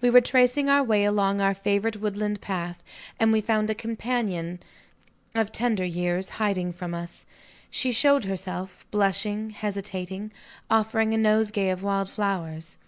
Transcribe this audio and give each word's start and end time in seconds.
We 0.00 0.10
were 0.10 0.20
tracing 0.20 0.68
our 0.68 0.84
way 0.84 1.02
along 1.04 1.40
our 1.40 1.52
favorite 1.52 1.96
woodland 1.96 2.40
path; 2.40 2.84
and 3.18 3.32
we 3.32 3.40
found 3.40 3.68
a 3.68 3.74
companion 3.74 4.60
of 5.34 5.50
tender 5.50 5.84
years, 5.84 6.28
hiding 6.38 6.72
from 6.72 6.94
us. 6.94 7.26
She 7.68 7.90
showed 7.90 8.26
herself; 8.26 8.86
blushing, 8.92 9.50
hesitating, 9.50 10.30
offering 10.70 11.12
a 11.14 11.18
nosegay 11.18 11.70
of 11.70 11.82
wild 11.82 12.08
flowers. 12.08 12.78